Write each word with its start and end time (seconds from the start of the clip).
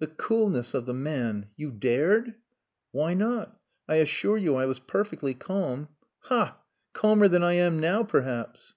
"The 0.00 0.08
coolness 0.08 0.74
of 0.74 0.86
the 0.86 0.92
man! 0.92 1.50
You 1.56 1.70
dared?" 1.70 2.34
"Why 2.90 3.14
not? 3.14 3.56
I 3.88 3.98
assure 3.98 4.36
you 4.36 4.56
I 4.56 4.66
was 4.66 4.80
perfectly 4.80 5.32
calm. 5.32 5.90
Ha! 6.22 6.58
Calmer 6.92 7.28
than 7.28 7.44
I 7.44 7.52
am 7.52 7.78
now 7.78 8.02
perhaps." 8.02 8.74